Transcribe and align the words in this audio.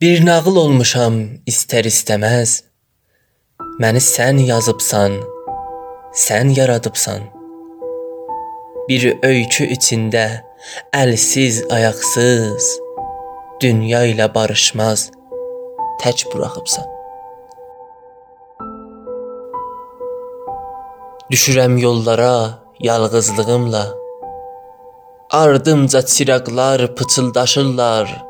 Bir 0.00 0.20
nağıl 0.26 0.56
olmuşam 0.56 1.14
istər-istəməz. 1.50 2.52
Məni 3.82 3.98
sən 3.98 4.36
yazıbsan, 4.46 5.16
sən 6.14 6.52
yaradıbsan. 6.54 7.24
Bir 8.88 9.06
öykü 9.26 9.66
içində 9.74 10.22
əlsiz, 10.94 11.64
ayaqsız, 11.74 12.68
dünya 13.64 14.04
ilə 14.12 14.28
barışmaz 14.34 15.08
tək 16.04 16.22
buraxıbsan. 16.30 16.86
Düşürəm 21.30 21.80
yollara 21.80 22.62
yalğızlığımla. 22.80 23.84
Ardımca 25.30 26.06
çıraqlar 26.06 26.94
pıçıldaşırlar. 26.94 28.27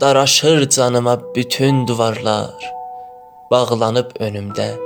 Daraşır 0.00 0.68
canıma 0.68 1.34
bütün 1.34 1.86
duvarlar. 1.86 2.74
Bağlanıb 3.50 4.10
önümdə 4.10 4.76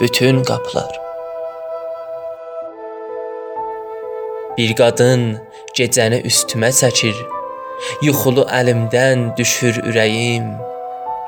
bütün 0.00 0.42
qapılar. 0.42 1.00
Bir 4.58 4.74
qadın 4.76 5.40
gecəni 5.78 6.18
üstümə 6.28 6.68
çəkir. 6.80 7.16
Yuxulu 8.02 8.44
əlimdən 8.58 9.24
düşür 9.40 9.80
ürəyim. 9.88 10.52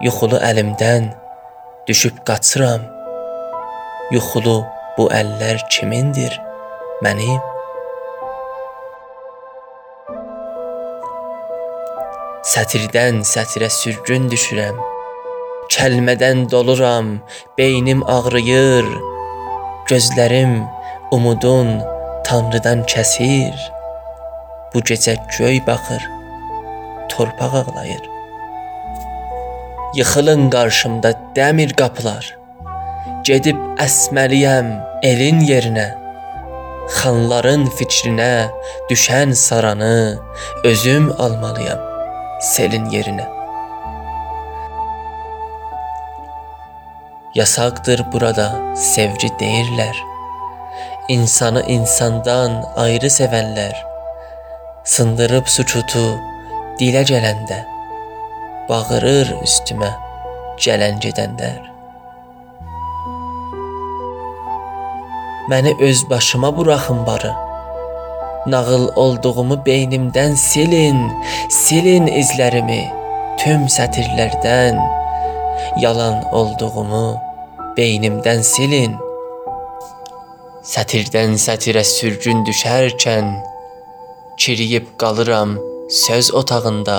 Yuxulu 0.04 0.42
əlimdən 0.50 1.08
düşüb 1.88 2.20
qaçıram. 2.28 2.84
Yuxulu 4.12 4.58
bu 4.98 5.08
əllər 5.08 5.64
kimindir? 5.72 6.40
Mənim. 7.00 7.53
Sətirdən 12.44 13.22
sətirə 13.24 13.70
sürgün 13.72 14.26
düşürəm. 14.28 14.76
Kəlmədən 15.72 16.42
doluram, 16.52 17.06
beynim 17.56 18.02
ağrıyır. 18.04 18.84
Gözlərim 19.88 20.52
umudun 21.16 21.70
Tanrıdan 22.28 22.82
kəsir. 22.92 23.54
Bu 24.74 24.82
gecə 24.90 25.14
göy 25.38 25.62
baxır, 25.66 26.04
torpaq 27.14 27.56
ağlayır. 27.62 28.04
Yıxılın 29.96 30.50
qarşımda 30.52 31.14
dəmir 31.40 31.72
qapılar. 31.80 32.28
Gedib 33.24 33.56
əsməliyəm 33.86 34.68
elin 35.12 35.40
yerinə. 35.48 35.88
Xanların 37.00 37.66
fikrinə 37.80 38.36
düşən 38.92 39.32
saranı 39.32 40.20
özüm 40.64 41.12
almalıyam 41.18 41.93
selin 42.44 42.84
yerinə. 42.92 43.24
Yasaqdır 47.34 48.04
burada 48.12 48.48
sevgi 48.76 49.30
deyirlər. 49.40 49.96
İnsanı 51.08 51.62
insandan 51.76 52.62
ayrı 52.76 53.08
sevənlər 53.12 53.74
sındırıb 54.84 55.48
sukutu 55.48 56.04
dilə 56.80 57.04
gələndə 57.08 57.62
bağırır 58.68 59.32
üstümə 59.40 59.90
gələn 60.66 61.00
gedənlər. 61.04 61.62
Məni 65.48 65.74
öz 65.88 66.10
başıma 66.10 66.56
buraxın 66.56 67.06
barı. 67.06 67.43
Nağıl 68.46 68.88
olduğumu 68.96 69.56
beynimdən 69.64 70.34
silin, 70.36 70.98
silin 71.48 72.10
izlərimi 72.12 72.82
tüm 73.40 73.62
sətirlərdən. 73.72 74.76
Yalan 75.80 76.18
olduğumu 76.28 77.06
beynimdən 77.78 78.44
silin. 78.44 78.98
Sətirdən 80.60 81.38
sətirə 81.40 81.86
sürgün 81.88 82.44
düşərkən 82.44 83.32
kiriyib 84.36 84.92
qalıram 85.00 85.56
söz 85.88 86.34
otağında. 86.34 86.98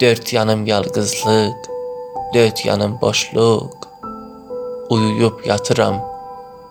Dörd 0.00 0.32
yanım 0.32 0.66
yalqızlıq, 0.66 1.72
dörd 2.34 2.64
yanım 2.64 3.00
boşluq. 3.00 3.88
Uyuyub 4.90 5.46
yatıram 5.46 6.04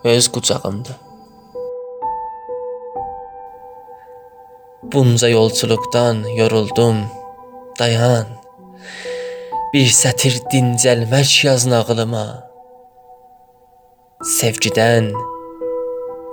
öz 0.04 0.32
qucağımda. 0.32 1.07
Bunca 4.82 5.28
yolçuluqdan 5.28 6.24
yoruldum. 6.36 6.96
Dayan. 7.78 8.26
Bir 9.74 9.90
sətir 9.90 10.38
dincəlmək 10.52 11.32
yaz 11.44 11.66
nağılıma. 11.66 12.26
Sevgidən 14.38 15.10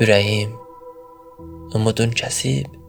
ürəyim 0.02 0.54
umudun 1.76 2.14
kəsib 2.22 2.85